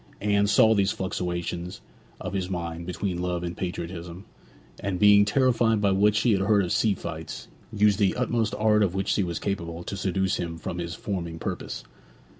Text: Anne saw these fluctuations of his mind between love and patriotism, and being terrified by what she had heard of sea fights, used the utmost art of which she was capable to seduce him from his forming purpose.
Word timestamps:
Anne 0.19 0.47
saw 0.47 0.73
these 0.73 0.91
fluctuations 0.91 1.79
of 2.19 2.33
his 2.33 2.49
mind 2.49 2.87
between 2.87 3.21
love 3.21 3.43
and 3.43 3.55
patriotism, 3.55 4.25
and 4.79 4.97
being 4.97 5.25
terrified 5.25 5.79
by 5.79 5.91
what 5.91 6.15
she 6.15 6.31
had 6.31 6.41
heard 6.41 6.63
of 6.65 6.71
sea 6.71 6.95
fights, 6.95 7.47
used 7.71 7.99
the 7.99 8.15
utmost 8.15 8.55
art 8.57 8.81
of 8.81 8.95
which 8.95 9.09
she 9.09 9.21
was 9.21 9.37
capable 9.37 9.83
to 9.83 9.95
seduce 9.95 10.37
him 10.37 10.57
from 10.57 10.79
his 10.79 10.95
forming 10.95 11.37
purpose. 11.37 11.83